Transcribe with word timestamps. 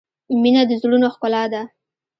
•مینه 0.41 0.61
د 0.69 0.71
زړونو 0.81 1.07
ښکلا 1.13 1.43
ده. 1.53 1.61